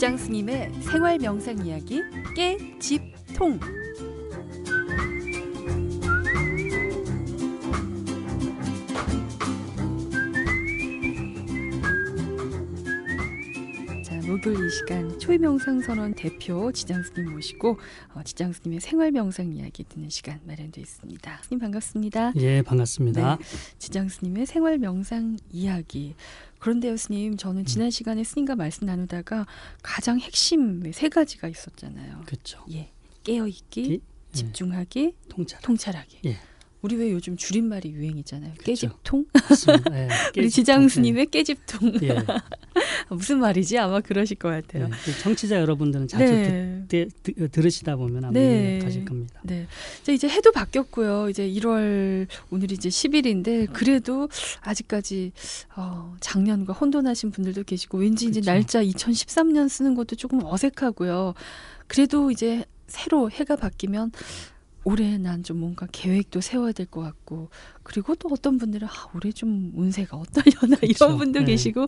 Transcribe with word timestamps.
지장 0.00 0.16
스님의 0.16 0.72
생활 0.80 1.18
명상 1.18 1.66
이야기 1.66 2.00
깨집통. 2.34 3.60
시간 14.90 15.20
초이명상 15.20 15.82
선언 15.82 16.14
대표 16.14 16.72
지장 16.72 17.00
스님 17.04 17.30
모시고 17.32 17.78
어, 18.12 18.22
지장 18.24 18.52
스님의 18.52 18.80
생활 18.80 19.12
명상 19.12 19.52
이야기 19.52 19.84
듣는 19.84 20.10
시간 20.10 20.40
마련되어 20.44 20.82
있습니다. 20.82 21.42
스님 21.44 21.60
반갑습니다. 21.60 22.32
예, 22.38 22.60
반갑습니다. 22.62 23.36
네, 23.36 23.44
지장 23.78 24.08
스님의 24.08 24.46
생활 24.46 24.78
명상 24.78 25.36
이야기. 25.52 26.16
그런데요, 26.58 26.96
스님, 26.96 27.36
저는 27.36 27.66
지난 27.66 27.90
시간에 27.92 28.24
스님과 28.24 28.56
말씀 28.56 28.84
나누다가 28.84 29.46
가장 29.80 30.18
핵심 30.18 30.82
세 30.92 31.08
가지가 31.08 31.46
있었잖아요. 31.46 32.22
그렇죠. 32.26 32.64
예, 32.72 32.90
깨어 33.22 33.46
있기, 33.46 33.82
기- 33.84 34.00
집중하기, 34.32 35.14
통찰. 35.28 35.60
통찰하기. 35.60 36.18
예. 36.24 36.36
우리 36.82 36.96
왜 36.96 37.10
요즘 37.12 37.36
줄임말이 37.36 37.90
유행이잖아요. 37.92 38.54
깨집통? 38.64 39.26
맞습니다. 39.32 39.98
예, 39.98 40.08
우리 40.36 40.42
깨- 40.44 40.48
지장 40.48 40.80
통- 40.80 40.88
스님의 40.88 41.26
깨집통. 41.26 41.92
예, 42.02 42.08
예. 42.08 42.16
무슨 43.10 43.38
말이지? 43.40 43.76
아마 43.78 44.00
그러실 44.00 44.36
것 44.38 44.48
같아요. 44.48 44.84
예. 44.86 44.90
그 45.04 45.18
청취자 45.20 45.60
여러분들은 45.60 46.08
자주 46.08 46.24
네. 46.24 46.84
듣, 46.88 47.08
듣, 47.22 47.52
들으시다 47.52 47.96
보면 47.96 48.24
아마 48.24 48.32
네. 48.32 48.72
이해가실 48.78 49.04
겁니다. 49.04 49.40
네. 49.42 49.66
이제 50.02 50.14
이제 50.14 50.28
해도 50.28 50.52
바뀌었고요. 50.52 51.28
이제 51.28 51.46
1월 51.48 52.26
오늘이 52.50 52.74
이제 52.74 52.88
10일인데 52.88 53.72
그래도 53.72 54.28
아직까지 54.62 55.32
어, 55.76 56.16
작년과 56.20 56.72
혼돈하신 56.72 57.30
분들도 57.32 57.64
계시고 57.64 57.98
왠지 57.98 58.26
이제 58.26 58.40
그쵸. 58.40 58.50
날짜 58.52 58.82
2013년 58.82 59.68
쓰는 59.68 59.94
것도 59.94 60.16
조금 60.16 60.40
어색하고요. 60.44 61.34
그래도 61.88 62.30
이제 62.30 62.64
새로 62.86 63.30
해가 63.30 63.56
바뀌면 63.56 64.12
올해 64.84 65.18
난 65.18 65.42
좀 65.42 65.58
뭔가 65.60 65.86
계획도 65.92 66.40
세워야 66.40 66.72
될 66.72 66.86
것 66.86 67.00
같고 67.02 67.50
그리고 67.82 68.14
또 68.14 68.28
어떤 68.32 68.56
분들은 68.58 68.88
아, 68.88 68.90
올해 69.14 69.30
좀 69.32 69.72
운세가 69.74 70.16
어떠려나 70.16 70.76
그쵸. 70.76 70.86
이런 71.06 71.18
분도 71.18 71.40
네. 71.40 71.44
계시고 71.46 71.86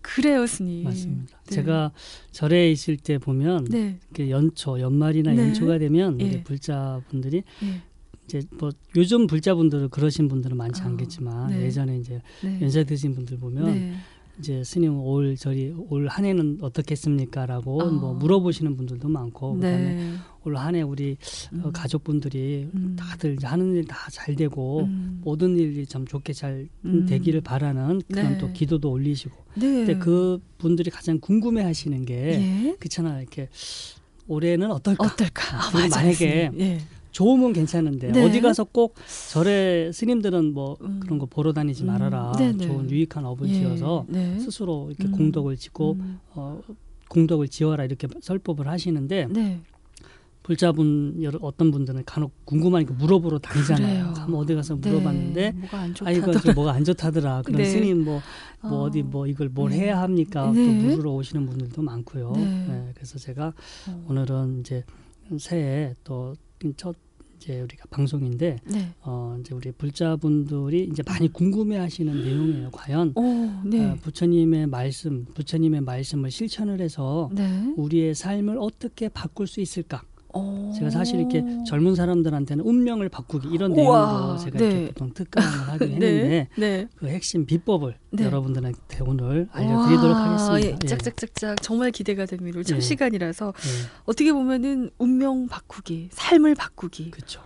그래요, 0.00 0.46
스님. 0.46 0.84
맞습니다. 0.84 1.38
네. 1.46 1.54
제가 1.54 1.92
절에 2.32 2.70
있을 2.70 2.96
때 2.96 3.18
보면 3.18 3.64
네. 3.70 3.98
이렇게 4.10 4.30
연초, 4.30 4.80
연말이나 4.80 5.32
네. 5.32 5.42
연초가 5.48 5.78
되면 5.78 6.20
예. 6.20 6.24
우리 6.24 6.42
불자분들이 6.44 7.42
예. 7.62 7.82
이제 8.24 8.42
뭐 8.58 8.70
요즘 8.96 9.26
불자분들은 9.26 9.90
그러신 9.90 10.28
분들은 10.28 10.56
많지 10.56 10.82
아, 10.82 10.86
않겠지만 10.86 11.50
네. 11.50 11.62
예전에 11.62 11.98
이제 11.98 12.20
네. 12.42 12.58
연세 12.60 12.84
드신 12.84 13.14
분들 13.14 13.38
보면 13.38 13.64
네. 13.66 13.94
이제 14.38 14.64
스님 14.64 14.98
올 14.98 15.36
절이 15.36 15.74
올한 15.90 16.24
해는 16.24 16.58
어떻겠습니까라고 16.62 17.82
아. 17.82 17.84
뭐 17.86 18.14
물어보시는 18.14 18.76
분들도 18.76 19.08
많고 19.08 19.54
그다음에 19.54 19.94
네. 19.94 20.14
올한 20.44 20.74
해 20.74 20.82
우리 20.82 21.16
어, 21.52 21.66
음. 21.66 21.72
가족분들이 21.72 22.68
음. 22.74 22.96
다들 22.98 23.36
하는 23.42 23.74
일 23.74 23.84
다 23.84 24.08
잘 24.10 24.34
되고 24.34 24.80
음. 24.84 25.20
모든 25.22 25.56
일이 25.58 25.86
참 25.86 26.06
좋게 26.06 26.32
잘 26.32 26.68
음. 26.84 27.06
되기를 27.06 27.40
바라는 27.42 28.02
그런 28.10 28.32
네. 28.32 28.38
또 28.38 28.50
기도도 28.52 28.90
올리시고 28.90 29.34
네. 29.56 29.60
근데 29.84 29.98
그 29.98 30.40
분들이 30.58 30.90
가장 30.90 31.18
궁금해하시는 31.20 32.04
게 32.04 32.14
예. 32.14 32.76
그렇잖아요 32.78 33.20
이렇게 33.20 33.48
올해는 34.28 34.70
어떨까 34.72 35.04
어떨까? 35.06 35.56
아, 35.56 35.70
맞아요, 35.72 35.88
만약에. 35.90 36.50
예. 36.58 36.78
좋으면 37.12 37.52
괜찮은데 37.52 38.10
네. 38.12 38.24
어디 38.24 38.40
가서 38.40 38.64
꼭 38.64 38.94
절에 39.30 39.92
스님들은 39.92 40.52
뭐 40.52 40.76
음. 40.80 40.98
그런 41.00 41.18
거 41.18 41.26
보러 41.26 41.52
다니지 41.52 41.84
음. 41.84 41.88
말아라 41.88 42.32
네네. 42.36 42.66
좋은 42.66 42.90
유익한 42.90 43.24
업을 43.24 43.48
예. 43.48 43.54
지어서 43.54 44.04
네. 44.08 44.38
스스로 44.38 44.88
이렇게 44.90 45.04
음. 45.06 45.12
공덕을 45.12 45.56
짓고 45.56 45.92
음. 46.00 46.18
어, 46.34 46.60
공덕을 47.08 47.48
지어라 47.48 47.84
이렇게 47.84 48.08
설법을 48.20 48.66
하시는데 48.66 49.28
네. 49.30 49.60
불자분 50.42 51.22
여러 51.22 51.38
어떤 51.42 51.70
분들은 51.70 52.02
간혹 52.04 52.32
궁금하니까 52.46 52.94
물어보러 52.94 53.38
다니잖아요. 53.38 54.12
가면 54.14 54.40
어디 54.40 54.54
가서 54.56 54.74
물어봤는데 54.74 55.52
네. 55.52 55.68
안아 55.70 56.10
이거. 56.10 56.32
좀 56.32 56.54
뭐가 56.54 56.72
안 56.72 56.82
좋다더라. 56.82 57.42
네. 57.52 57.64
스님 57.64 58.02
뭐, 58.04 58.20
뭐 58.60 58.72
어. 58.72 58.82
어. 58.86 58.90
디 58.90 59.02
뭐 59.02 59.28
이걸 59.28 59.48
뭘 59.50 59.70
네. 59.70 59.80
해야 59.80 60.00
합니까? 60.00 60.50
네. 60.50 60.66
또 60.66 60.72
물으러 60.88 61.12
오시는 61.12 61.46
분들도 61.46 61.80
많고요. 61.82 62.32
네. 62.34 62.44
네, 62.44 62.90
그래서 62.94 63.18
제가 63.20 63.52
어. 63.88 64.04
오늘은 64.08 64.60
이제 64.60 64.82
새해 65.38 65.94
또 66.02 66.34
첫 66.76 66.96
이제 67.42 67.60
우리가 67.60 67.86
방송인데 67.90 68.58
네. 68.64 68.88
어 69.00 69.36
이제 69.40 69.52
우리 69.54 69.72
불자분들이 69.72 70.88
이제 70.92 71.02
많이 71.04 71.32
궁금해하시는 71.32 72.24
내용이에요. 72.24 72.70
과연 72.70 73.12
오, 73.16 73.68
네. 73.68 73.90
어, 73.90 73.96
부처님의 74.00 74.68
말씀, 74.68 75.24
부처님의 75.34 75.80
말씀을 75.80 76.30
실천을 76.30 76.80
해서 76.80 77.30
네. 77.32 77.74
우리의 77.76 78.14
삶을 78.14 78.58
어떻게 78.58 79.08
바꿀 79.08 79.48
수 79.48 79.60
있을까? 79.60 80.02
오. 80.34 80.72
제가 80.72 80.90
사실 80.90 81.20
이렇게 81.20 81.44
젊은 81.66 81.94
사람들한테는 81.94 82.64
운명을 82.64 83.08
바꾸기 83.08 83.48
이런 83.48 83.72
우와, 83.72 84.06
내용으로 84.06 84.38
제가 84.38 84.58
네. 84.58 84.64
이렇게 84.64 84.86
보통 84.88 85.12
특강을 85.12 85.48
하긴 85.68 85.98
네. 85.98 86.06
했는데 86.06 86.48
네. 86.56 86.88
그 86.96 87.06
핵심 87.08 87.46
비법을 87.46 87.96
네. 88.10 88.24
여러분들한테 88.24 88.98
오늘 89.04 89.48
알려드리도록 89.52 90.10
와, 90.10 90.30
하겠습니다. 90.30 90.78
예, 90.82 90.88
짝짝짝짝 90.88 91.62
정말 91.62 91.90
기대가 91.90 92.26
됩니다. 92.26 92.62
첫 92.62 92.76
예. 92.76 92.80
시간이라서 92.80 93.48
예, 93.48 94.02
어떻게 94.04 94.32
보면은 94.32 94.90
운명 94.98 95.46
바꾸기, 95.48 96.08
삶을 96.12 96.54
바꾸기. 96.54 97.10
그렇죠. 97.10 97.42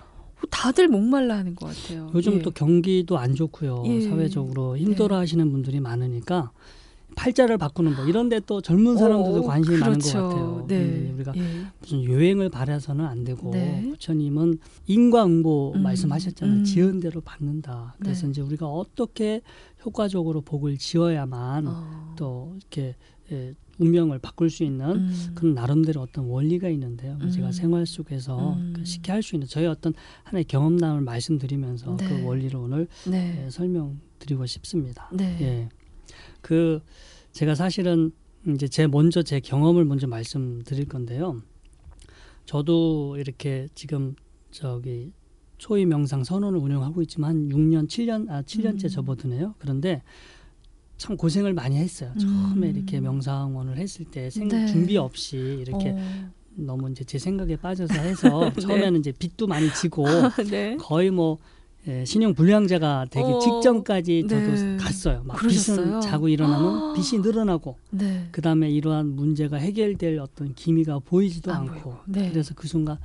다들 0.50 0.88
목말라 0.88 1.36
하는 1.36 1.54
것 1.54 1.66
같아요. 1.66 2.10
요즘 2.14 2.34
예. 2.34 2.42
또 2.42 2.50
경기도 2.50 3.18
안 3.18 3.34
좋고요. 3.34 3.82
예. 3.86 4.00
사회적으로 4.02 4.76
힘들어 4.76 5.16
하시는 5.16 5.50
분들이 5.50 5.80
많으니까 5.80 6.52
팔자를 7.16 7.58
바꾸는 7.58 7.96
뭐 7.96 8.04
이런데 8.04 8.38
또 8.46 8.60
젊은 8.60 8.96
사람들도 8.96 9.40
오, 9.40 9.42
관심이 9.46 9.78
많은 9.78 9.98
것 9.98 10.10
그렇죠. 10.12 10.28
같아요. 10.28 10.64
네. 10.68 10.78
근데 10.86 11.12
우리가 11.14 11.32
예. 11.36 11.42
무슨 11.80 12.04
요행을 12.04 12.50
바라서는 12.50 13.04
안 13.04 13.24
되고 13.24 13.50
네. 13.50 13.82
부처님은 13.90 14.58
인과응보 14.86 15.72
음, 15.76 15.82
말씀하셨잖아요. 15.82 16.58
음. 16.58 16.64
지은 16.64 17.00
대로 17.00 17.20
받는다. 17.22 17.96
그래서 17.98 18.26
네. 18.26 18.30
이제 18.30 18.42
우리가 18.42 18.66
어떻게 18.68 19.40
효과적으로 19.84 20.42
복을 20.42 20.76
지어야만 20.76 21.66
어. 21.66 22.14
또 22.16 22.54
이렇게 22.56 22.94
예, 23.32 23.54
운명을 23.78 24.18
바꿀 24.20 24.50
수 24.50 24.62
있는 24.62 24.86
음. 24.86 25.32
그런 25.34 25.54
나름대로 25.54 26.02
어떤 26.02 26.26
원리가 26.26 26.68
있는데요. 26.68 27.18
음. 27.20 27.30
제가 27.30 27.50
생활 27.50 27.86
속에서 27.86 28.52
음. 28.54 28.74
그 28.76 28.84
쉽게 28.84 29.10
할 29.10 29.22
수 29.22 29.34
있는 29.34 29.48
저희 29.48 29.66
어떤 29.66 29.94
하나의 30.24 30.44
경험담을 30.44 31.00
말씀드리면서 31.00 31.96
네. 31.96 32.08
그 32.08 32.24
원리를 32.24 32.54
오늘 32.56 32.86
네. 33.08 33.44
예, 33.46 33.50
설명드리고 33.50 34.44
싶습니다. 34.46 35.10
네. 35.12 35.36
예. 35.40 35.68
그 36.46 36.80
제가 37.32 37.56
사실은 37.56 38.12
이제 38.46 38.68
제 38.68 38.86
먼저 38.86 39.20
제 39.24 39.40
경험을 39.40 39.84
먼저 39.84 40.06
말씀드릴 40.06 40.86
건데요. 40.86 41.42
저도 42.44 43.16
이렇게 43.18 43.66
지금 43.74 44.14
저기 44.52 45.10
초이 45.58 45.86
명상 45.86 46.22
선언을 46.22 46.60
운영하고 46.60 47.02
있지만 47.02 47.30
한 47.30 47.48
6년, 47.48 47.88
7년 47.88 48.30
아 48.30 48.42
7년째 48.42 48.84
음. 48.84 48.88
접어드네요. 48.88 49.54
그런데 49.58 50.04
참 50.96 51.16
고생을 51.16 51.52
많이 51.52 51.78
했어요. 51.78 52.12
처음에 52.16 52.70
음. 52.70 52.76
이렇게 52.76 53.00
명상원을 53.00 53.76
했을 53.78 54.04
때 54.04 54.30
생, 54.30 54.46
네. 54.46 54.66
준비 54.66 54.96
없이 54.96 55.36
이렇게 55.36 55.90
어. 55.90 56.30
너무 56.54 56.88
이제 56.92 57.02
제 57.02 57.18
생각에 57.18 57.56
빠져서 57.56 57.92
해서 57.94 58.50
네. 58.54 58.60
처음에는 58.60 59.00
이제 59.00 59.10
빚도 59.10 59.48
많이 59.48 59.68
지고 59.74 60.04
네. 60.48 60.76
거의 60.76 61.10
뭐 61.10 61.38
예, 61.88 62.04
신용 62.04 62.34
불량자가 62.34 63.06
되기 63.10 63.30
어, 63.30 63.38
직전까지 63.38 64.26
저도 64.28 64.40
네. 64.40 64.76
갔어요. 64.76 65.22
막 65.24 65.36
그러셨어요? 65.36 65.86
빚은 65.86 66.00
자고 66.00 66.28
일어나면 66.28 66.94
빚이 66.94 67.18
늘어나고 67.18 67.76
네. 67.90 68.28
그 68.32 68.42
다음에 68.42 68.68
이러한 68.70 69.06
문제가 69.06 69.56
해결될 69.56 70.18
어떤 70.18 70.54
기미가 70.54 71.00
보이지도 71.00 71.52
안 71.52 71.68
않고. 71.68 71.96
네. 72.06 72.30
그래서 72.30 72.54
그 72.54 72.66
순간 72.66 72.98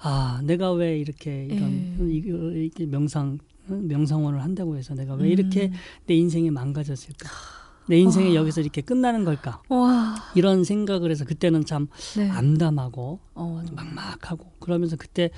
아 0.00 0.40
내가 0.44 0.72
왜 0.72 0.98
이렇게 0.98 1.44
이런 1.44 1.96
예. 2.00 2.60
이렇게 2.62 2.86
명상 2.86 3.38
명상원을 3.66 4.42
한다고 4.42 4.76
해서 4.76 4.94
내가 4.94 5.14
왜 5.14 5.28
이렇게 5.28 5.66
음. 5.66 5.72
내 6.06 6.14
인생이 6.14 6.50
망가졌을까? 6.50 7.61
내 7.88 7.98
인생이 7.98 8.28
와. 8.30 8.34
여기서 8.36 8.60
이렇게 8.60 8.80
끝나는 8.80 9.24
걸까? 9.24 9.62
와. 9.68 10.14
이런 10.34 10.64
생각을 10.64 11.10
해서 11.10 11.24
그때는 11.24 11.64
참 11.64 11.88
네. 12.16 12.28
암담하고 12.30 13.18
어. 13.34 13.62
막막하고 13.72 14.52
그러면서 14.60 14.96
그때 14.96 15.30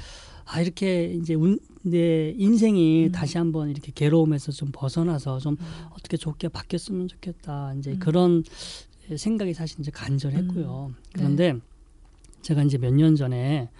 아 0.44 0.60
이렇게 0.60 1.06
이제 1.06 1.34
운, 1.34 1.58
내 1.82 2.34
인생이 2.36 3.06
음. 3.06 3.12
다시 3.12 3.38
한번 3.38 3.70
이렇게 3.70 3.92
괴로움에서 3.94 4.52
좀 4.52 4.68
벗어나서 4.72 5.38
좀 5.38 5.56
음. 5.58 5.66
어떻게 5.92 6.16
좋게 6.16 6.48
바뀌었으면 6.48 7.08
좋겠다 7.08 7.74
이제 7.78 7.92
음. 7.92 7.98
그런 7.98 8.44
생각이 9.16 9.54
사실 9.54 9.80
이제 9.80 9.90
간절했고요. 9.90 10.86
음. 10.90 10.94
그런데 11.14 11.54
제가 12.42 12.62
이제 12.62 12.76
몇 12.78 12.92
년 12.92 13.16
전에 13.16 13.70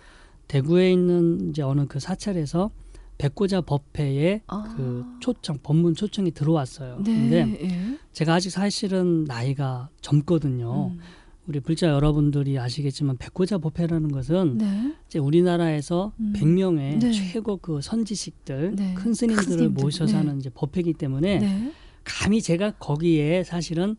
대구에 0.49 0.91
있는 0.93 1.51
이제 1.51 1.63
어느 1.63 1.87
그 1.87 2.01
사찰에서 2.01 2.71
백고자 3.19 3.61
법회에 3.63 4.43
아. 4.47 4.75
그 4.77 5.05
초청 5.21 5.59
법문 5.63 5.95
초청이 5.95 6.33
들어왔어요. 6.33 6.99
네. 7.05 7.13
근데 7.15 7.59
예. 7.65 7.99
제가 8.13 8.35
아직 8.35 8.51
사실은 8.51 9.25
나이가 9.25 9.89
젊거든요. 10.01 10.93
음. 10.95 10.99
우리 11.47 11.61
불자 11.61 11.89
여러분들이 11.89 12.59
아시겠지만 12.59 13.19
백고자 13.19 13.59
법회라는 13.59 14.11
것은 14.11 14.59
네. 14.59 14.95
이제 15.07 15.19
우리나라에서 15.19 16.13
음. 16.19 16.33
100명의 16.35 16.99
네. 16.99 17.13
최고 17.13 17.59
그 17.59 17.81
선지식들, 17.83 18.75
네. 18.77 18.95
큰 18.95 19.13
스님들을 19.13 19.45
큰 19.49 19.57
스님들. 19.59 19.83
모셔서 19.83 20.13
네. 20.13 20.19
하는 20.19 20.39
이제 20.39 20.51
법회이기 20.51 20.95
때문에 20.95 21.39
네. 21.39 21.73
감히 22.05 22.41
제가 22.41 22.73
거기에 22.79 23.45
사실은 23.45 23.97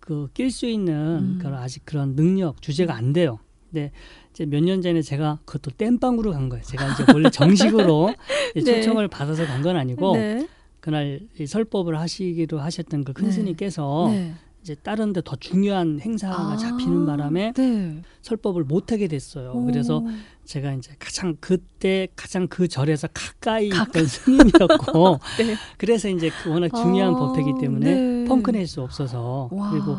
그 0.00 0.28
낄 0.34 0.50
수 0.52 0.66
있는 0.66 0.94
음. 0.94 1.38
그런 1.40 1.54
아직 1.54 1.84
그런 1.84 2.14
능력 2.14 2.62
주제가 2.62 2.94
안 2.94 3.12
돼요. 3.12 3.38
근데 3.76 3.92
이제 4.32 4.46
몇 4.46 4.60
년 4.64 4.80
전에 4.80 5.02
제가 5.02 5.38
그것도 5.44 5.76
땜빵으로 5.76 6.32
간 6.32 6.48
거예요. 6.48 6.64
제가 6.64 6.92
이제 6.92 7.04
원래 7.12 7.28
정식으로 7.30 8.14
네. 8.56 8.62
초청을 8.62 9.08
받아서 9.08 9.44
간 9.44 9.62
건 9.62 9.76
아니고 9.76 10.16
네. 10.16 10.48
그날 10.80 11.20
이 11.38 11.46
설법을 11.46 11.98
하시기로 11.98 12.58
하셨던 12.60 13.04
그큰 13.04 13.26
네. 13.26 13.30
스님께서 13.32 14.06
네. 14.10 14.32
이제 14.62 14.74
다른 14.76 15.12
데 15.12 15.20
더 15.22 15.36
중요한 15.36 16.00
행사가 16.00 16.52
아, 16.52 16.56
잡히는 16.56 17.04
바람에 17.06 17.52
네. 17.54 18.02
설법을 18.22 18.64
못 18.64 18.92
하게 18.92 19.08
됐어요. 19.08 19.52
오. 19.54 19.64
그래서 19.66 20.02
제가 20.44 20.72
이제 20.74 20.92
가장 20.98 21.36
그때 21.40 22.08
가장 22.16 22.46
그 22.48 22.68
절에서 22.68 23.08
가까이 23.12 23.68
가까- 23.68 24.00
있던 24.00 24.06
스님이었고 24.06 25.18
네. 25.38 25.54
그래서 25.76 26.08
이제 26.08 26.30
그 26.42 26.50
워낙 26.50 26.70
중요한 26.74 27.14
아, 27.14 27.18
법회이기 27.18 27.52
때문에 27.60 27.94
네. 27.94 28.24
펑크낼 28.26 28.66
수 28.66 28.80
없어서 28.82 29.48
와. 29.52 29.70
그리고 29.70 29.96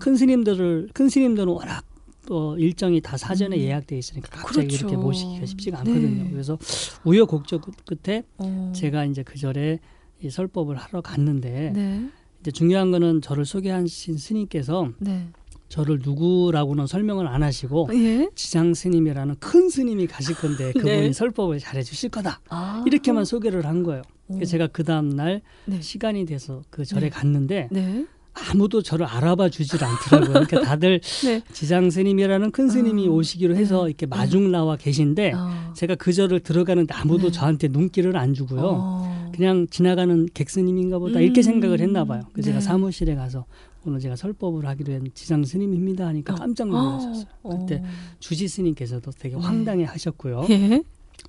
큰 0.00 0.14
스님들을 0.16 0.90
큰 0.94 1.08
스님들은 1.08 1.48
워낙 1.52 1.82
또 2.28 2.58
일정이 2.58 3.00
다 3.00 3.16
사전에 3.16 3.56
음. 3.56 3.60
예약돼 3.62 3.96
있으니까 3.96 4.28
갑자기 4.28 4.66
그렇죠. 4.68 4.86
이렇게 4.86 4.96
모시기가 5.02 5.46
쉽지가 5.46 5.82
네. 5.82 5.90
않거든요. 5.92 6.30
그래서 6.30 6.58
우여곡절 7.04 7.62
끝- 7.62 7.86
끝에 7.86 8.22
어. 8.36 8.70
제가 8.76 9.06
이제 9.06 9.22
그 9.22 9.38
절에 9.38 9.78
이 10.22 10.28
설법을 10.28 10.76
하러 10.76 11.00
갔는데 11.00 11.72
네. 11.74 12.06
이제 12.42 12.50
중요한 12.50 12.90
거는 12.90 13.22
저를 13.22 13.46
소개하신 13.46 14.18
스님께서 14.18 14.90
네. 14.98 15.26
저를 15.70 16.00
누구라고는 16.02 16.86
설명을 16.86 17.26
안 17.26 17.42
하시고 17.42 17.88
예. 17.94 18.28
지장 18.34 18.74
스님이라는 18.74 19.36
큰 19.40 19.70
스님이 19.70 20.06
가실 20.06 20.34
건데 20.36 20.72
그분이 20.76 20.84
네. 21.00 21.12
설법을 21.14 21.60
잘해 21.60 21.82
주실 21.82 22.10
거다. 22.10 22.40
아. 22.50 22.84
이렇게만 22.86 23.24
소개를 23.24 23.64
한 23.64 23.82
거예요. 23.84 24.02
오. 24.28 24.44
제가 24.44 24.66
그 24.66 24.84
다음 24.84 25.08
날 25.08 25.40
네. 25.64 25.80
시간이 25.80 26.26
돼서 26.26 26.60
그 26.68 26.84
절에 26.84 27.00
네. 27.04 27.08
갔는데 27.08 27.68
네. 27.72 28.04
아무도 28.50 28.82
저를 28.82 29.06
알아봐 29.06 29.48
주질 29.50 29.82
않더라고요. 29.82 30.46
그러니까 30.46 30.60
다들 30.68 31.00
네. 31.24 31.42
지장 31.52 31.90
스님이라는 31.90 32.50
큰 32.50 32.68
스님이 32.68 33.06
아, 33.06 33.10
오시기로 33.10 33.56
해서 33.56 33.84
네. 33.84 33.90
이렇게 33.90 34.06
마중 34.06 34.50
나와 34.50 34.76
계신데 34.76 35.32
아. 35.34 35.72
제가 35.74 35.94
그 35.96 36.12
절을 36.12 36.40
들어가는데 36.40 36.94
아무도 36.94 37.26
네. 37.26 37.32
저한테 37.32 37.68
눈길을 37.68 38.16
안 38.16 38.34
주고요. 38.34 38.62
어. 38.64 39.32
그냥 39.34 39.66
지나가는 39.70 40.26
객스님인가 40.32 40.98
보다 40.98 41.20
이렇게 41.20 41.40
음. 41.40 41.42
생각을 41.42 41.80
했나 41.80 42.04
봐요. 42.04 42.22
그래서 42.32 42.46
제가 42.46 42.60
네. 42.60 42.64
사무실에 42.64 43.14
가서 43.14 43.44
오늘 43.84 44.00
제가 44.00 44.16
설법을 44.16 44.66
하기로 44.66 44.92
한 44.92 45.08
지장 45.14 45.44
스님입니다 45.44 46.06
하니까 46.06 46.34
깜짝 46.34 46.68
놀라셨어요. 46.68 47.24
어. 47.42 47.58
그때 47.58 47.82
주지 48.18 48.48
스님께서도 48.48 49.10
되게 49.12 49.36
네. 49.36 49.42
황당해 49.42 49.84
하셨고요. 49.84 50.46
예. 50.50 50.82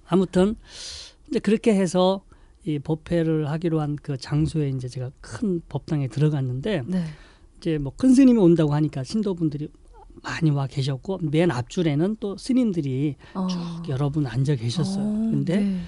아무튼 0.07 0.55
이제 1.29 1.39
그렇게 1.39 1.73
해서 1.75 2.21
이 2.65 2.77
법회를 2.79 3.49
하기로 3.49 3.79
한 3.81 3.95
그 4.01 4.17
장소에 4.17 4.69
이제 4.69 4.87
제가 4.87 5.11
큰 5.21 5.61
법당에 5.69 6.07
들어갔는데 6.07 6.83
네. 6.85 7.03
이제 7.57 7.77
뭐 7.77 7.93
큰 7.95 8.13
스님이 8.13 8.39
온다고 8.39 8.73
하니까 8.73 9.03
신도분들이 9.03 9.69
많이 10.23 10.49
와 10.51 10.67
계셨고 10.67 11.19
맨 11.31 11.51
앞줄에는 11.51 12.17
또 12.19 12.35
스님들이 12.37 13.15
어. 13.33 13.47
쭉 13.47 13.89
여러 13.89 14.09
분 14.09 14.27
앉아 14.27 14.55
계셨어요. 14.55 15.03
어, 15.03 15.07
근데 15.31 15.59
네. 15.61 15.79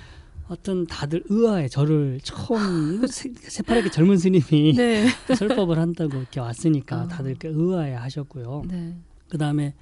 어떤 0.48 0.86
다들 0.86 1.24
의아해 1.30 1.68
저를 1.68 2.20
처음 2.24 3.06
새- 3.08 3.32
새파랗게 3.36 3.90
젊은 3.92 4.18
스님이 4.18 4.74
네. 4.76 5.08
설법을 5.38 5.78
한다고 5.80 6.18
이렇게 6.18 6.40
왔으니까 6.40 7.04
어. 7.04 7.08
다들 7.08 7.32
이렇게 7.32 7.48
의아해 7.50 7.94
하셨고요. 7.94 8.64
네. 8.68 8.96
그 9.30 9.38
다음에 9.38 9.74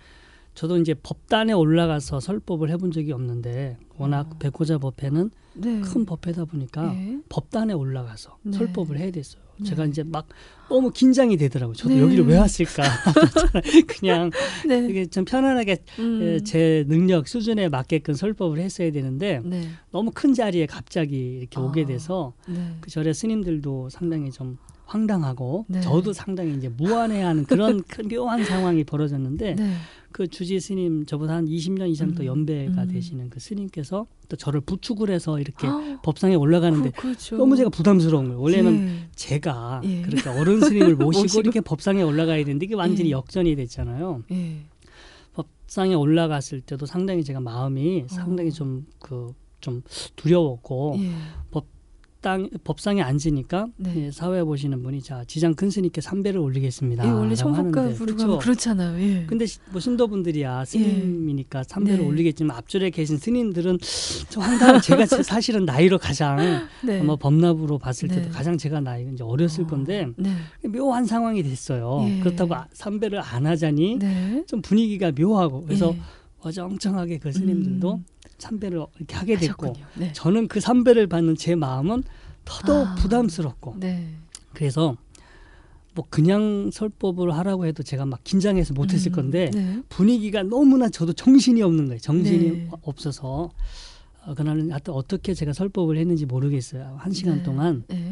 저도 0.54 0.78
이제 0.78 0.94
법단에 0.94 1.54
올라가서 1.54 2.20
설법을 2.20 2.70
해본 2.72 2.92
적이 2.92 3.14
없는데 3.14 3.78
워낙 3.98 4.32
어. 4.34 4.38
백호자 4.40 4.78
법회는 4.78 5.32
네. 5.56 5.82
큰 5.82 6.06
법회다 6.06 6.46
보니까 6.46 6.94
예. 6.96 7.18
법단에 7.30 7.74
올라가서 7.74 8.38
네. 8.44 8.58
설법을 8.58 8.98
해야 8.98 9.12
됐어요. 9.12 9.42
네. 9.58 9.66
제가 9.66 9.86
이제 9.86 10.04
막 10.04 10.28
너무 10.70 10.92
긴장이 10.92 11.36
되더라고요. 11.38 11.76
저도 11.76 11.94
네. 11.96 12.02
여기를 12.02 12.26
왜 12.28 12.38
왔을까? 12.38 12.84
그냥 13.88 14.32
네. 14.68 14.88
이게 14.90 15.06
좀 15.06 15.26
편안하게 15.26 15.78
음. 16.00 16.22
에, 16.22 16.40
제 16.42 16.86
능력 16.88 17.28
수준에 17.28 17.68
맞게끔 17.68 18.14
설법을 18.14 18.60
했어야 18.60 18.92
되는데 18.92 19.42
네. 19.44 19.70
너무 19.92 20.12
큰 20.14 20.34
자리에 20.34 20.66
갑자기 20.66 21.40
이렇게 21.40 21.60
아. 21.60 21.64
오게 21.64 21.86
돼서 21.86 22.34
네. 22.48 22.78
그 22.80 22.90
절의 22.90 23.14
스님들도 23.14 23.90
상당히 23.90 24.32
좀 24.32 24.58
황당하고 24.90 25.66
네. 25.68 25.82
저도 25.82 26.14
상당히 26.14 26.56
이제 26.56 26.68
무안해하는 26.68 27.46
그런 27.46 27.84
큰 27.88 28.08
묘한 28.10 28.44
상황이 28.44 28.84
벌어졌는데 28.84 29.56
네. 29.56 29.74
그 30.12 30.28
주지 30.28 30.60
스님 30.60 31.06
저보다 31.06 31.36
한 31.36 31.46
20년 31.46 31.90
이상 31.90 32.16
더 32.16 32.24
음, 32.24 32.26
연배가 32.26 32.84
음. 32.84 32.88
되시는 32.88 33.30
그 33.30 33.40
스님께서 33.40 34.08
또 34.28 34.36
저를 34.36 34.62
부축을 34.62 35.12
해서 35.12 35.40
이렇게 35.40 35.68
아, 35.68 36.00
법상에 36.02 36.34
올라가는데 36.34 36.90
그, 36.92 37.02
그렇죠. 37.02 37.38
너무 37.38 37.56
제가 37.56 37.70
부담스러운 37.70 38.26
거예요. 38.26 38.42
원래는 38.42 38.88
예. 38.88 39.10
제가 39.16 39.82
예. 39.84 40.02
그렇게 40.02 40.30
어른 40.30 40.60
스님을 40.60 40.96
모시고, 40.98 41.24
모시고. 41.24 41.42
이렇게 41.42 41.62
법상에 41.62 42.02
올라가야 42.02 42.44
되는데 42.44 42.66
이게 42.66 42.74
완전히 42.74 43.10
예. 43.10 43.12
역전이 43.14 43.56
됐잖아요. 43.56 44.24
예. 44.32 44.66
법상에 45.34 45.94
올라갔을 45.94 46.62
때도 46.62 46.88
상당히 46.88 47.24
제가 47.24 47.40
마음이 47.40 48.02
어. 48.02 48.08
상당히 48.08 48.52
좀그 48.52 49.34
좀 49.62 49.84
두려웠고 50.16 50.96
예. 50.98 51.12
땅 52.22 52.50
법상에 52.66 53.02
앉으니까 53.02 53.68
네. 53.78 53.94
예, 54.08 54.12
사회 54.12 54.44
보시는 54.44 54.84
분이 54.84 55.02
자 55.02 55.24
지장 55.26 55.54
큰 55.54 55.70
스님께 55.70 56.02
삼배를 56.02 56.38
올리겠습니다. 56.40 57.06
예, 57.06 57.10
원래? 57.12 57.34
하면 57.40 57.72
그렇잖아요. 58.40 59.00
예. 59.02 59.26
근데 59.26 59.46
시- 59.46 59.60
뭐 59.72 59.80
신도분들이야 59.80 60.66
스님이니까 60.66 61.64
삼배를 61.64 62.00
네. 62.00 62.06
올리겠지만 62.06 62.58
앞줄에 62.58 62.90
계신 62.90 63.18
스님들은 63.18 63.78
좀 64.30 64.44
황당한 64.44 64.82
제가 64.82 65.06
사- 65.06 65.24
사실은 65.24 65.64
나이로 65.64 65.98
가장 65.98 66.38
네. 66.84 67.00
아마 67.00 67.16
법납으로 67.16 67.78
봤을 67.78 68.10
때도 68.10 68.24
네. 68.24 68.30
가장 68.30 68.58
제가 68.58 68.82
나이가 68.82 69.12
이제 69.12 69.24
어렸을 69.24 69.64
어, 69.64 69.68
건데 69.68 70.08
네. 70.18 70.34
묘한 70.68 71.06
상황이 71.06 71.42
됐어요. 71.42 72.06
예. 72.10 72.20
그렇다고 72.20 72.54
아- 72.56 72.68
삼배를 72.74 73.20
안 73.22 73.46
하자니 73.46 73.98
네. 74.00 74.44
좀 74.46 74.62
분위기가 74.62 75.14
묘하고 75.18 75.62
그래서 75.62 75.94
예. 75.96 76.00
어정쩡하게 76.42 77.20
그 77.20 77.32
스님들도 77.32 77.94
음, 77.96 78.06
삼배를 78.40 78.84
이렇게 78.98 79.16
하게 79.16 79.38
됐고. 79.38 79.74
네. 79.96 80.12
저는 80.14 80.48
그 80.48 80.60
삼배를 80.60 81.08
받는 81.08 81.36
제 81.36 81.56
마음은 81.56 82.04
더더욱 82.46 82.88
아. 82.88 82.96
부담스럽고 82.96 83.76
네. 83.80 84.16
그래서 84.54 84.96
뭐 85.94 86.06
그냥 86.10 86.70
설법을 86.72 87.36
하라고 87.38 87.66
해도 87.66 87.84
제가 87.84 88.06
막 88.06 88.24
긴장해서 88.24 88.74
못했을 88.74 89.12
음, 89.12 89.16
건데 89.16 89.52
네. 89.54 89.82
분위기가 89.90 90.44
너무나 90.44 90.90
저도 90.90 91.14
정신이 91.14 91.62
없는 91.62 91.88
거예요. 91.88 92.00
정신이 92.00 92.50
네. 92.50 92.68
없어서 92.82 93.52
어, 94.26 94.34
그날은 94.34 94.72
하여튼 94.72 94.94
어떻게 94.94 95.34
제가 95.34 95.54
설법을 95.54 95.98
했는지 95.98 96.26
모르겠어요. 96.26 96.96
한 97.00 97.12
시간 97.12 97.38
네. 97.38 97.44
동안 97.44 97.84
네. 97.88 98.09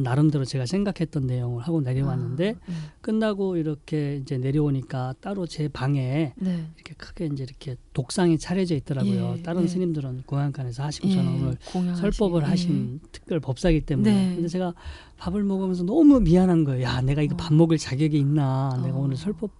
나름대로 0.00 0.44
제가 0.44 0.64
생각했던 0.66 1.26
내용을 1.26 1.62
하고 1.62 1.80
내려왔는데 1.80 2.50
아, 2.58 2.66
네. 2.66 2.74
끝나고 3.00 3.56
이렇게 3.56 4.16
이제 4.16 4.38
내려오니까 4.38 5.14
따로 5.20 5.46
제 5.46 5.68
방에 5.68 6.32
네. 6.36 6.66
이렇게 6.76 6.94
크게 6.94 7.26
이제 7.26 7.42
이렇게 7.44 7.76
독상이 7.92 8.38
차려져 8.38 8.74
있더라고요. 8.76 9.34
예, 9.38 9.42
다른 9.42 9.64
예. 9.64 9.66
스님들은 9.66 10.22
공양간에서 10.26 10.82
하시고 10.84 11.08
예. 11.08 11.14
저는 11.14 11.32
오늘 11.42 11.54
공양하시- 11.56 11.96
설법을 11.96 12.42
예. 12.42 12.46
하신 12.46 13.00
특별 13.12 13.40
법사기 13.40 13.82
때문에 13.82 14.12
네. 14.28 14.34
근데 14.34 14.48
제가 14.48 14.72
밥을 15.18 15.42
먹으면서 15.44 15.84
너무 15.84 16.20
미안한 16.20 16.64
거예요. 16.64 16.82
야, 16.84 17.00
내가 17.02 17.20
이거 17.22 17.34
어. 17.34 17.36
밥 17.36 17.52
먹을 17.54 17.76
자격이 17.78 18.18
있나? 18.18 18.80
내가 18.84 18.96
어. 18.96 19.00
오늘 19.02 19.16
설법 19.16 19.50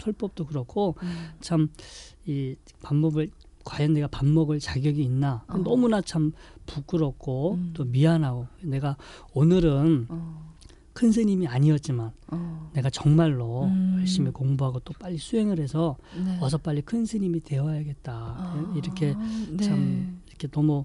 설법도 0.00 0.46
그렇고 0.46 0.96
음. 1.02 1.08
참이 1.40 2.56
밥 2.82 2.94
먹을 2.94 3.30
과연 3.64 3.92
내가 3.94 4.06
밥 4.08 4.26
먹을 4.26 4.58
자격이 4.58 5.02
있나? 5.02 5.44
어. 5.48 5.56
너무나 5.58 6.00
참 6.00 6.32
부끄럽고 6.66 7.54
음. 7.54 7.70
또 7.74 7.84
미안하고 7.84 8.46
내가 8.62 8.96
오늘은 9.34 10.06
어. 10.08 10.52
큰 10.92 11.10
스님이 11.10 11.46
아니었지만 11.46 12.12
어. 12.28 12.70
내가 12.74 12.90
정말로 12.90 13.64
음. 13.64 13.96
열심히 13.98 14.30
공부하고 14.30 14.80
또 14.80 14.92
빨리 14.98 15.16
수행을 15.16 15.58
해서 15.58 15.96
네. 16.16 16.38
어서 16.40 16.58
빨리 16.58 16.82
큰 16.82 17.04
스님이 17.04 17.40
되어야겠다. 17.40 18.12
아, 18.12 18.72
이렇게 18.76 19.14
네. 19.50 19.64
참 19.64 20.20
이렇게 20.28 20.48
너무 20.48 20.84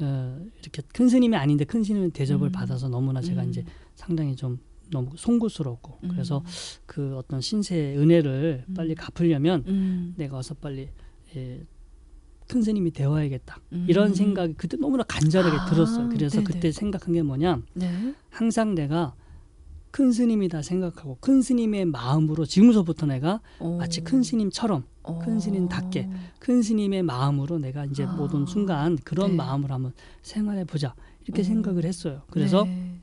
어, 0.00 0.40
이렇게 0.60 0.82
큰 0.92 1.08
스님이 1.08 1.36
아닌데 1.36 1.64
큰 1.64 1.84
스님 1.84 2.10
대접을 2.10 2.48
음. 2.48 2.52
받아서 2.52 2.88
너무나 2.88 3.20
제가 3.20 3.44
음. 3.44 3.50
이제 3.50 3.64
상당히 3.94 4.34
좀 4.34 4.58
너무 4.90 5.10
송구스럽고 5.16 5.98
음. 6.02 6.08
그래서 6.08 6.42
그 6.86 7.16
어떤 7.16 7.40
신세의 7.40 7.98
은혜를 7.98 8.64
음. 8.68 8.74
빨리 8.74 8.94
갚으려면 8.94 9.64
음. 9.66 10.14
내가 10.16 10.38
어서 10.38 10.54
빨리 10.54 10.88
예, 11.36 11.64
큰 12.48 12.62
스님이 12.62 12.90
되어야겠다 12.92 13.58
음. 13.72 13.86
이런 13.88 14.14
생각이 14.14 14.54
그때 14.54 14.76
너무나 14.76 15.02
간절하게 15.04 15.56
아, 15.56 15.64
들었어요. 15.66 16.08
그래서 16.08 16.36
네네. 16.36 16.44
그때 16.44 16.72
생각한 16.72 17.14
게 17.14 17.22
뭐냐 17.22 17.60
네. 17.74 18.14
항상 18.30 18.74
내가 18.74 19.14
큰 19.90 20.10
스님이다 20.12 20.62
생각하고 20.62 21.18
큰 21.20 21.40
스님의 21.40 21.84
마음으로 21.86 22.44
지금서부터 22.46 23.06
내가 23.06 23.40
어. 23.60 23.76
마치 23.78 24.00
큰 24.02 24.22
스님처럼 24.22 24.84
어. 25.04 25.18
큰 25.20 25.38
스님답게 25.38 26.08
큰 26.40 26.62
스님의 26.62 27.02
마음으로 27.04 27.58
내가 27.58 27.84
이제 27.84 28.04
아. 28.04 28.12
모든 28.12 28.44
순간 28.44 28.96
그런 29.04 29.30
네. 29.32 29.36
마음으로 29.36 29.72
한번 29.74 29.92
생활해 30.22 30.64
보자 30.64 30.94
이렇게 31.24 31.42
어. 31.42 31.44
생각을 31.44 31.84
했어요. 31.84 32.22
그래서 32.30 32.64
네. 32.64 32.98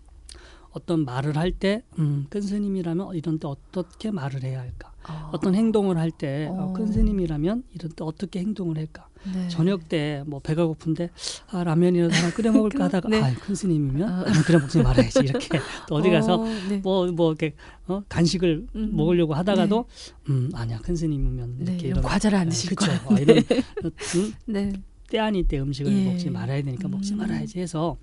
어떤 0.71 1.03
말을 1.05 1.36
할 1.38 1.51
때 1.51 1.83
음, 2.00 2.27
큰 2.29 2.41
스님이라면 2.41 3.13
이런 3.15 3.39
때 3.39 3.48
어떻게 3.48 4.10
말을 4.12 4.43
해야 4.43 4.60
할까? 4.62 4.93
아. 5.03 5.29
어떤 5.33 5.53
행동을 5.55 5.98
할 5.98 6.12
때 6.12 6.48
어. 6.50 6.74
큰 6.74 6.88
스님이라면 6.91 7.63
이런 7.74 7.91
때 7.91 8.03
어떻게 8.03 8.39
행동을 8.39 8.77
할까? 8.77 9.07
네. 9.33 9.47
저녁 9.49 9.87
때 9.87 10.23
뭐 10.25 10.39
배가 10.39 10.65
고픈데 10.65 11.09
아 11.51 11.63
라면이라도 11.63 12.13
하나 12.13 12.31
끓여 12.33 12.51
먹을까 12.51 12.85
하다가 12.85 13.09
네. 13.09 13.21
아, 13.21 13.33
큰 13.35 13.55
스님이면 13.55 14.01
어. 14.09 14.23
라면 14.23 14.43
끓여 14.43 14.59
먹지 14.59 14.81
말아야지 14.81 15.19
이렇게 15.25 15.59
또 15.87 15.95
어디 15.95 16.09
가서 16.09 16.35
어, 16.41 16.45
네. 16.69 16.77
뭐뭐 16.77 17.29
이렇게 17.31 17.53
어, 17.87 18.03
간식을 18.09 18.67
음. 18.75 18.95
먹으려고 18.95 19.33
하다가도 19.33 19.85
음 20.29 20.49
아니야 20.53 20.79
큰 20.79 20.95
스님이면 20.95 21.55
네, 21.59 21.71
이렇게 21.71 21.87
이런 21.89 22.03
과자를 22.03 22.37
안 22.37 22.49
드실 22.49 22.75
그쵸. 22.75 22.91
거야. 22.91 23.17
아, 23.17 23.19
이런 23.19 23.37
음, 23.37 24.33
네. 24.45 24.71
때 25.09 25.19
아닌 25.19 25.45
때 25.47 25.59
음식을 25.59 25.91
예. 25.91 26.05
먹지 26.05 26.29
말아야 26.29 26.61
되니까 26.63 26.87
먹지 26.87 27.13
음. 27.13 27.17
말아야지 27.17 27.59
해서 27.59 27.97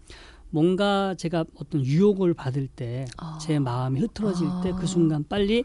뭔가 0.51 1.15
제가 1.15 1.45
어떤 1.57 1.85
유혹을 1.85 2.35
받을 2.35 2.69
때제 2.69 3.07
아. 3.17 3.39
마음이 3.61 4.01
흐트러질 4.01 4.47
때 4.63 4.71
아. 4.71 4.77
그 4.77 4.87
순간 4.87 5.25
빨리 5.27 5.65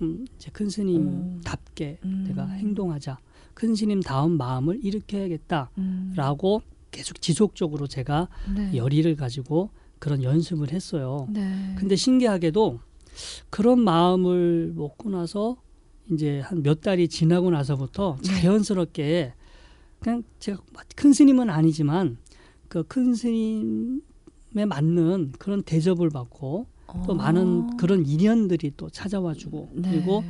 음, 0.00 0.24
이제 0.36 0.50
큰 0.52 0.68
스님답게 0.68 1.98
음. 2.04 2.24
내가 2.26 2.46
행동하자 2.46 3.18
큰 3.54 3.74
스님 3.74 4.00
다운 4.00 4.36
마음을 4.36 4.78
일으켜야겠다라고 4.82 6.56
음. 6.56 6.60
계속 6.90 7.20
지속적으로 7.22 7.86
제가 7.86 8.28
네. 8.54 8.74
열의를 8.76 9.16
가지고 9.16 9.70
그런 9.98 10.22
연습을 10.22 10.72
했어요. 10.72 11.26
네. 11.30 11.74
근데 11.78 11.96
신기하게도 11.96 12.80
그런 13.50 13.80
마음을 13.80 14.72
먹고 14.74 15.10
나서 15.10 15.56
이제 16.10 16.40
한 16.40 16.62
몇 16.62 16.80
달이 16.80 17.08
지나고 17.08 17.50
나서부터 17.50 18.16
네. 18.22 18.28
자연스럽게 18.28 19.34
그냥 20.00 20.22
제가 20.40 20.60
큰 20.96 21.12
스님은 21.12 21.48
아니지만 21.48 22.18
그 22.68 22.82
큰 22.84 23.14
스님에 23.14 24.64
맞는 24.66 25.32
그런 25.38 25.62
대접을 25.62 26.10
받고 26.10 26.66
또 27.06 27.12
어. 27.12 27.14
많은 27.14 27.76
그런 27.76 28.04
인연들이 28.04 28.72
또 28.76 28.90
찾아와주고 28.90 29.70
네. 29.74 29.90
그리고 29.90 30.24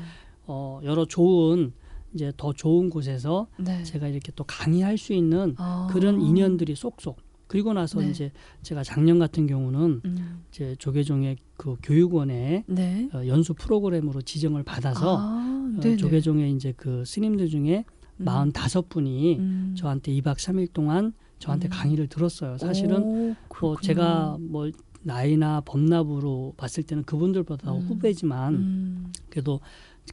어 0.46 0.80
여러 0.84 1.04
좋은 1.06 1.72
이제 2.14 2.32
더 2.36 2.52
좋은 2.52 2.90
곳에서 2.90 3.48
네. 3.58 3.82
제가 3.82 4.08
이렇게 4.08 4.32
또 4.36 4.44
강의할 4.44 4.98
수 4.98 5.12
있는 5.12 5.54
아. 5.58 5.88
그런 5.90 6.20
인연들이 6.20 6.74
쏙쏙 6.74 7.16
그리고 7.46 7.74
나서 7.74 8.00
네. 8.00 8.08
이제 8.08 8.32
제가 8.62 8.82
작년 8.82 9.18
같은 9.18 9.46
경우는 9.46 10.00
음. 10.04 10.42
이제 10.50 10.74
조계종의 10.78 11.36
그 11.56 11.76
교육원에 11.82 12.64
네. 12.66 13.10
어, 13.12 13.26
연수 13.26 13.52
프로그램으로 13.54 14.22
지정을 14.22 14.62
받아서 14.62 15.18
아, 15.18 15.78
어. 15.78 15.96
조계종의 15.96 16.52
이제 16.54 16.72
그 16.76 17.04
스님들 17.04 17.48
중에 17.48 17.84
음. 18.18 18.24
마흔 18.24 18.52
다섯 18.52 18.88
분이 18.88 19.38
음. 19.38 19.74
저한테 19.76 20.12
2박 20.12 20.36
3일 20.36 20.72
동안 20.72 21.12
저한테 21.38 21.68
음. 21.68 21.70
강의를 21.70 22.06
들었어요. 22.06 22.56
사실은 22.56 23.02
오, 23.02 23.34
뭐. 23.60 23.76
제가 23.82 24.38
뭐 24.40 24.70
나이나 25.02 25.60
범납으로 25.62 26.54
봤을 26.56 26.84
때는 26.84 27.02
그분들보다 27.04 27.72
음. 27.72 27.80
후배지만 27.80 28.54
음. 28.54 29.12
그래도 29.28 29.60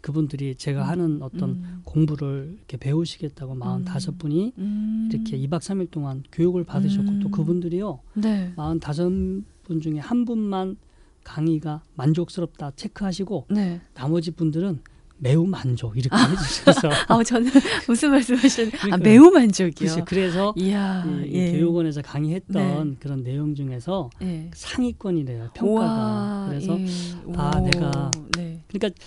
그분들이 0.01 0.55
제가 0.55 0.87
하는 0.87 1.21
어떤 1.21 1.49
음. 1.49 1.81
공부를 1.83 2.53
이렇게 2.57 2.77
배우시겠다고 2.77 3.55
마흔 3.55 3.83
다섯 3.83 4.17
분이 4.17 4.53
음. 4.57 5.09
이렇게 5.11 5.37
2박 5.37 5.59
3일 5.59 5.91
동안 5.91 6.23
교육을 6.31 6.63
받으셨고 6.63 7.09
음. 7.09 7.19
또 7.21 7.29
그분들이요. 7.29 7.99
네. 8.15 8.53
마흔 8.55 8.79
다섯 8.79 9.09
분 9.09 9.81
중에 9.81 9.99
한 9.99 10.25
분만 10.25 10.77
강의가 11.23 11.81
만족스럽다 11.95 12.71
체크하시고 12.75 13.47
네. 13.49 13.81
나머지 13.93 14.31
분들은 14.31 14.81
매우 15.21 15.45
만족 15.45 15.97
이렇게 15.97 16.15
해주셔서 16.15 16.89
아, 17.09 17.23
저는 17.23 17.51
무슨 17.87 18.11
말씀하시는? 18.11 18.71
아. 18.91 18.97
매우 18.97 19.29
만족이요. 19.29 19.73
글쎄, 19.77 20.03
그래서 20.05 20.53
이야, 20.55 21.03
이 21.25 21.33
예. 21.33 21.51
교육원에서 21.51 22.01
강의했던 22.01 22.89
네. 22.91 22.95
그런 22.99 23.23
내용 23.23 23.53
중에서 23.53 24.09
예. 24.21 24.49
상위권이래요 24.53 25.49
평가가 25.53 25.65
우와, 25.65 26.47
그래서 26.47 26.79
예. 26.79 27.33
다 27.33 27.51
오, 27.59 27.65
내가 27.65 28.11
네. 28.37 28.63
그러니까 28.69 29.03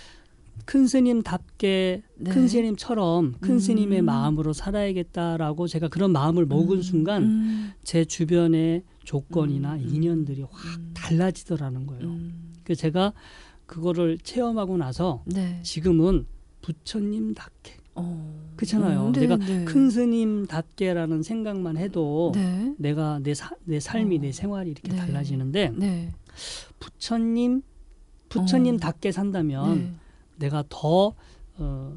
큰 0.65 0.87
스님답게 0.87 2.03
네. 2.15 2.31
큰 2.31 2.47
스님처럼 2.47 3.33
큰 3.41 3.53
음. 3.55 3.59
스님의 3.59 4.01
마음으로 4.01 4.53
살아야겠다라고 4.53 5.67
제가 5.67 5.87
그런 5.89 6.11
마음을 6.11 6.45
먹은 6.45 6.77
음, 6.77 6.81
순간 6.81 7.23
음, 7.23 7.71
제 7.83 8.05
주변의 8.05 8.83
조건이나 9.03 9.75
음, 9.75 9.79
음. 9.81 9.89
인연들이 9.93 10.43
확 10.43 10.77
음. 10.79 10.91
달라지더라는 10.93 11.85
거예요. 11.87 12.03
음. 12.05 12.53
그래서 12.63 12.81
제가 12.81 13.13
그거를 13.65 14.17
체험하고 14.19 14.77
나서 14.77 15.23
네. 15.25 15.59
지금은 15.63 16.25
부처님답게 16.61 17.73
어. 17.95 18.43
그렇잖아요. 18.55 19.07
음, 19.07 19.11
네, 19.11 19.21
내가 19.21 19.37
네. 19.37 19.65
큰 19.65 19.89
스님답게라는 19.89 21.23
생각만 21.23 21.77
해도 21.77 22.31
네. 22.33 22.73
내가 22.77 23.19
내, 23.21 23.33
사- 23.33 23.55
내 23.65 23.79
삶이 23.79 24.17
어. 24.17 24.21
내 24.21 24.31
생활이 24.31 24.71
이렇게 24.71 24.91
네. 24.91 24.97
달라지는데 24.97 25.73
네. 25.75 26.11
부처님 26.79 27.61
부처님답게 28.29 29.11
산다면 29.11 29.75
네. 29.77 29.93
내가 30.43 30.63
더 30.69 31.13
어, 31.57 31.95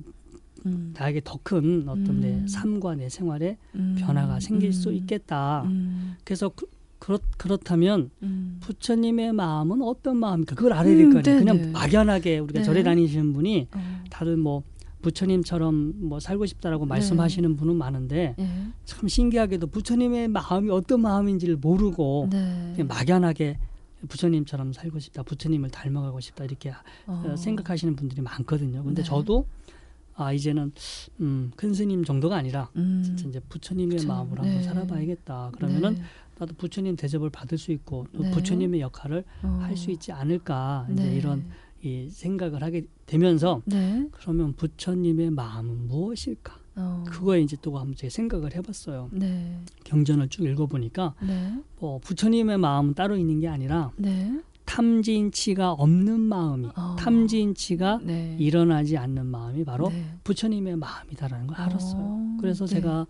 음. 0.67 0.95
나에게 0.97 1.21
더 1.25 1.39
큰 1.43 1.85
어떤 1.89 2.21
내 2.21 2.35
음. 2.35 2.47
삶과 2.47 2.97
내 2.97 3.09
생활에 3.09 3.57
음. 3.75 3.97
변화가 3.99 4.41
생길 4.41 4.73
수 4.73 4.89
음. 4.91 4.95
있겠다. 4.95 5.63
음. 5.67 6.17
그래서 6.25 6.49
그, 6.49 6.67
그렇, 6.99 7.19
그렇다면 7.37 8.11
음. 8.23 8.59
부처님의 8.61 9.33
마음은 9.33 9.83
어떤 9.83 10.17
마음입니까? 10.17 10.55
그걸 10.55 10.73
알아야 10.73 10.95
될 10.97 11.07
음, 11.07 11.13
거 11.13 11.19
아니에요. 11.19 11.39
네네. 11.39 11.53
그냥 11.53 11.73
막연하게 11.73 12.39
우리가 12.39 12.61
네. 12.61 12.65
절에 12.65 12.83
다니시는 12.83 13.33
분이 13.33 13.69
어. 13.75 14.05
다들 14.11 14.37
뭐 14.37 14.63
부처님처럼 15.03 16.09
뭐 16.09 16.19
살고 16.19 16.47
싶다라고 16.47 16.85
말씀하시는 16.87 17.55
분은 17.57 17.77
많은데 17.77 18.35
예. 18.39 18.49
참 18.85 19.07
신기하게도 19.07 19.69
부처님의 19.69 20.29
마음이 20.29 20.71
어떤 20.71 21.01
마음인지를 21.01 21.57
모르고 21.57 22.29
네. 22.33 22.83
막연하게 22.83 23.59
부처님처럼 24.07 24.73
살고 24.73 24.99
싶다, 24.99 25.23
부처님을 25.23 25.71
닮아가고 25.71 26.21
싶다 26.21 26.45
이렇게 26.45 26.71
어. 27.07 27.25
어, 27.27 27.37
생각하시는 27.37 27.97
분들이 27.97 28.23
많거든요. 28.23 28.83
근데 28.83 29.03
네. 29.03 29.09
저도 29.09 29.47
아 30.15 30.33
이제는 30.33 30.73
음, 31.21 31.53
큰 31.57 31.75
스님 31.75 32.05
정도가 32.05 32.37
아니라 32.37 32.71
음. 32.77 33.03
진짜 33.05 33.29
이제 33.29 33.41
부처님의 33.49 33.99
부처님, 33.99 34.09
마음으로 34.09 34.43
네. 34.43 34.49
한번 34.49 34.65
살아봐야겠다. 34.65 35.53
그러면은 35.55 35.95
네. 35.95 36.03
나도 36.39 36.55
부처님 36.55 36.97
대접을 36.97 37.31
받을 37.31 37.59
수 37.59 37.73
있고 37.73 38.07
또 38.13 38.23
네. 38.23 38.31
부처님의 38.31 38.81
역할을 38.81 39.25
어. 39.43 39.59
할수 39.63 39.91
있지 39.91 40.13
않을까 40.13 40.87
이제 40.93 41.05
네. 41.05 41.17
이런 41.17 41.45
이 41.83 42.09
생각을 42.11 42.63
하게 42.63 42.87
되면서 43.05 43.63
네. 43.67 44.09
그러면 44.11 44.55
부처님의 44.55 45.31
마음은 45.31 45.87
무엇일까? 45.87 46.66
어. 46.77 47.05
그거에 47.07 47.41
이제 47.41 47.57
또 47.63 47.79
한번 47.79 47.97
제가 47.97 48.11
생각을 48.11 48.55
해봤어요. 48.55 49.09
네. 49.13 49.59
경전을 49.85 50.29
쭉 50.29 50.45
읽어보니까 50.45 51.15
네. 51.27 51.55
뭐 51.79 51.99
부처님의 51.99 52.59
마음은 52.59 52.95
따로 52.95 53.17
있는 53.17 53.41
게 53.41 53.49
아니라 53.49 53.93
네. 53.97 54.41
탐진치가 54.67 55.73
없는 55.73 56.21
마음이 56.21 56.69
어. 56.77 56.97
탐진치가 56.99 58.01
네. 58.03 58.37
일어나지 58.39 58.97
않는 58.97 59.27
마음이 59.27 59.65
바로 59.65 59.89
네. 59.89 60.05
부처님의 60.25 60.77
마음이다라는 60.77 61.47
걸 61.47 61.57
알았어요. 61.57 62.03
어. 62.03 62.37
그래서 62.41 62.67
네. 62.67 62.75
제가 62.75 63.07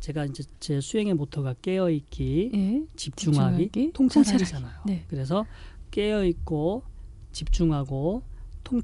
제가 0.00 0.26
이제 0.26 0.44
제 0.60 0.80
수행의 0.80 1.14
모토가 1.14 1.54
깨어 1.62 1.90
있기, 1.90 2.50
예. 2.54 2.82
집중하기, 2.96 3.64
집중하기, 3.64 3.92
통찰하기잖아요. 3.94 4.80
네. 4.86 5.04
그래서 5.08 5.46
깨어 5.90 6.24
있고 6.26 6.82
집중하고 7.32 8.22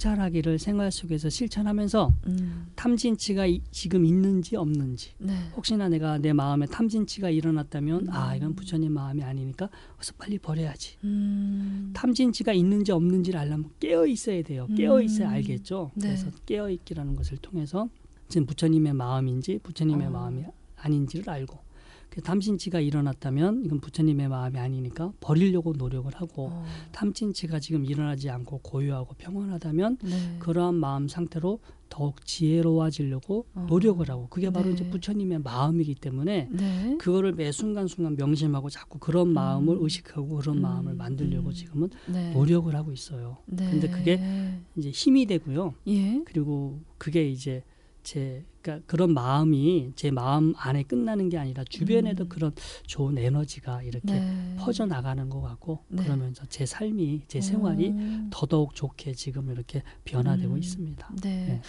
통찰하기를 0.03 0.61
생활 0.61 0.93
속에서 0.93 1.29
실천하면서 1.29 2.13
음. 2.29 2.67
탐진치가 2.77 3.47
이- 3.47 3.61
지금 3.73 4.07
있는지 4.07 4.55
없는지 4.55 5.11
네. 5.19 5.35
혹시나 5.57 5.89
내가 5.89 6.19
내 6.19 6.33
마음에 6.33 6.67
탐진치가 6.67 7.31
일어났다면 7.31 8.03
음. 8.07 8.13
아 8.13 8.37
이건 8.37 8.55
부처님 8.55 8.93
마음이 8.93 9.25
아니니까 9.25 9.69
어서 9.99 10.13
빨리 10.17 10.39
버려야지. 10.39 10.99
음. 11.03 11.91
탐진치가 11.95 12.53
있는지 12.53 12.93
없는지를 12.93 13.41
알려면 13.41 13.71
깨어 13.81 14.07
있어야 14.07 14.41
돼요. 14.43 14.69
깨어 14.77 15.03
있어야 15.03 15.29
음. 15.29 15.33
알겠죠. 15.35 15.91
네. 15.97 16.07
그래서 16.09 16.31
깨어 16.47 16.71
있기라는 16.71 17.17
것을 17.17 17.39
통해서 17.39 17.89
지금 18.29 18.47
부처님의 18.47 18.93
마음인지 18.95 19.59
부처님의 19.65 20.07
어. 20.07 20.11
마음이 20.11 20.45
아닌지를 20.77 21.29
알고 21.29 21.57
그 21.57 21.72
탐진치가 22.21 22.81
일어났다면 22.81 23.63
이건 23.65 23.81
부처님의 23.81 24.29
마음이 24.29 24.59
아니니까 24.59 25.13
버리려고 25.21 25.73
노력을 25.73 26.13
하고 26.15 26.49
어. 26.53 26.65
탐진치가 26.93 27.59
지금 27.61 27.85
일어나지 27.85 28.29
않고 28.29 28.59
고요하고 28.59 29.15
평온하다면 29.15 29.99
네. 30.03 30.37
그러한 30.39 30.75
마음 30.75 31.09
상태로 31.09 31.61
더욱 31.89 32.25
지혜로워지려고 32.25 33.47
어. 33.55 33.67
노력을 33.69 34.09
하고 34.09 34.27
그게 34.29 34.51
바로 34.51 34.67
네. 34.67 34.73
이제 34.73 34.89
부처님의 34.89 35.41
마음이기 35.41 35.97
때문에 35.97 36.49
네. 36.51 36.97
그거를 36.99 37.33
매 37.33 37.53
순간 37.53 37.87
순간 37.87 38.17
명심하고 38.17 38.71
자꾸 38.71 38.99
그런 38.99 39.29
마음을 39.29 39.77
음. 39.77 39.85
의식하고 39.85 40.37
그런 40.37 40.57
음. 40.57 40.63
마음을 40.63 40.95
만들려고 40.95 41.49
음. 41.49 41.53
지금은 41.53 41.91
네. 42.07 42.33
노력을 42.33 42.75
하고 42.75 42.93
있어요. 42.93 43.39
네. 43.47 43.71
근데 43.71 43.89
그게 43.89 44.21
이제 44.77 44.91
힘이 44.91 45.27
되고요. 45.27 45.75
예. 45.89 46.23
그리고 46.25 46.81
그게 46.97 47.29
이제 47.29 47.63
제 48.03 48.45
그러니까 48.63 48.87
그런 48.87 49.13
마음이 49.13 49.93
제 49.97 50.11
마음 50.11 50.55
안에 50.57 50.85
끝나는 50.85 51.29
게 51.29 51.37
아니라 51.37 51.65
주변에도 51.69 52.25
음. 52.25 52.29
그런 52.29 52.53
좋은 52.87 53.19
에너지가 53.19 53.83
이렇게 53.83 54.13
네. 54.13 54.57
퍼져 54.59 54.87
나가는 54.87 55.29
것 55.29 55.41
같고 55.41 55.85
네. 55.89 56.03
그러면서 56.05 56.45
제 56.47 56.65
삶이 56.65 57.23
제 57.27 57.41
생활이 57.41 57.89
오. 57.89 58.31
더더욱 58.31 58.75
좋게 58.75 59.15
지금 59.15 59.51
이렇게 59.51 59.83
변화되고 60.05 60.55
음. 60.55 60.59
있습니다. 60.59 61.11
네. 61.23 61.61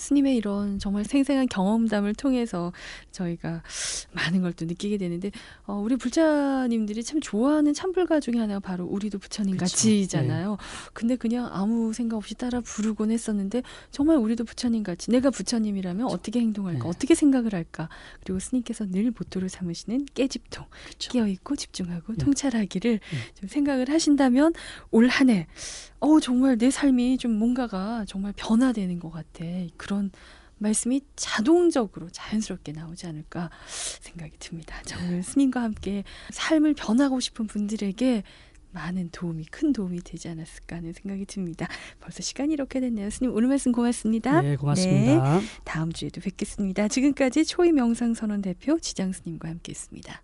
네. 0.00 0.06
스님의 0.06 0.36
이런 0.36 0.78
정말 0.78 1.04
생생한 1.04 1.48
경험담을 1.48 2.14
통해서 2.14 2.72
저희가 3.10 3.62
많은 4.12 4.42
걸 4.42 4.50
또 4.60 4.66
느끼게 4.66 4.98
되는데 4.98 5.30
어, 5.66 5.74
우리 5.74 5.96
불자님들이 5.96 7.02
참 7.02 7.20
좋아하는 7.20 7.72
찬불가 7.72 8.20
중에 8.20 8.34
하나가 8.38 8.60
바로 8.60 8.84
우리도 8.84 9.18
부처님 9.18 9.56
그쵸. 9.56 9.64
같이잖아요. 9.64 10.58
근데 10.92 11.16
그냥 11.16 11.48
아무 11.50 11.92
생각 11.92 12.16
없이 12.16 12.34
따라 12.34 12.60
부르곤 12.60 13.10
했었는데 13.10 13.62
정말 13.90 14.16
우리도 14.18 14.44
부처님 14.44 14.82
같이 14.82 15.10
내가 15.10 15.30
부처님이라면 15.30 16.06
어떻게 16.06 16.40
행동할까, 16.40 16.82
네. 16.82 16.88
어떻게 16.88 17.14
생각을 17.14 17.54
할까. 17.54 17.88
그리고 18.22 18.38
스님께서 18.38 18.86
늘 18.86 19.12
모토로 19.16 19.48
삼으시는 19.48 20.06
깨집통, 20.14 20.66
그렇죠. 20.84 21.10
끼어 21.10 21.26
있고 21.28 21.56
집중하고 21.56 22.14
네. 22.14 22.24
통찰하기를 22.24 23.00
좀 23.34 23.48
생각을 23.48 23.88
하신다면 23.88 24.52
올 24.90 25.08
한해 25.08 25.46
어 26.00 26.20
정말 26.20 26.58
내 26.58 26.70
삶이 26.70 27.18
좀 27.18 27.32
뭔가가 27.32 28.04
정말 28.06 28.32
변화되는 28.36 28.98
것 28.98 29.10
같아 29.10 29.44
그런 29.76 30.10
말씀이 30.58 31.00
자동적으로 31.16 32.08
자연스럽게 32.10 32.72
나오지 32.72 33.06
않을까 33.06 33.50
생각이 34.00 34.32
듭니다. 34.38 34.80
자 34.84 34.98
오늘 35.04 35.22
스님과 35.22 35.62
함께 35.62 36.04
삶을 36.30 36.74
변하고 36.74 37.20
싶은 37.20 37.46
분들에게 37.46 38.22
많은 38.72 39.10
도움이 39.10 39.46
큰 39.46 39.72
도움이 39.72 40.00
되지 40.02 40.28
않았을까 40.28 40.76
하는 40.76 40.92
생각이 40.92 41.26
듭니다. 41.26 41.66
벌써 41.98 42.22
시간이 42.22 42.52
이렇게 42.52 42.80
됐네요. 42.80 43.10
스님 43.10 43.34
오늘 43.34 43.48
말씀 43.48 43.72
고맙습니다. 43.72 44.42
네, 44.42 44.56
고맙습니다. 44.56 45.40
다음 45.64 45.92
주에도 45.92 46.20
뵙겠습니다. 46.20 46.88
지금까지 46.88 47.44
초이 47.44 47.72
명상 47.72 48.14
선언 48.14 48.42
대표 48.42 48.78
지장 48.78 49.12
스님과 49.12 49.48
함께했습니다. 49.48 50.22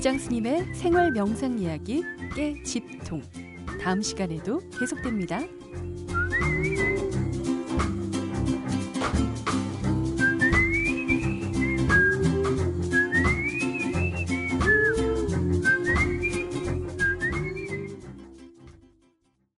지장 0.00 0.16
스님의 0.16 0.72
생활 0.72 1.12
명상 1.12 1.58
이야기 1.58 2.02
깨집통 2.34 3.20
다음 3.82 4.00
시간에도 4.00 4.62
계속됩니다. 4.70 5.42